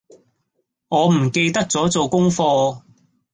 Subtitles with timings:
[0.87, 2.81] 我唔記得咗做功課